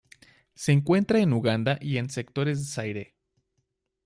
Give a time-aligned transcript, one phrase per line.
[0.55, 3.15] Se encuentra en Uganda y en sectores de Zaire.